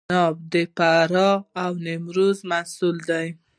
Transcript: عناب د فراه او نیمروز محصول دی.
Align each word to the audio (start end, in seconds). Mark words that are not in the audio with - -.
عناب 0.09 0.35
د 0.53 0.55
فراه 0.75 1.37
او 1.63 1.71
نیمروز 1.85 2.37
محصول 2.51 2.97
دی. 3.09 3.27